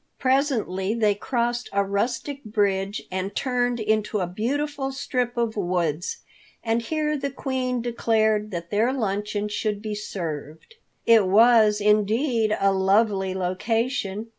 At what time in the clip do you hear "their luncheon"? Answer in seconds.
8.71-9.47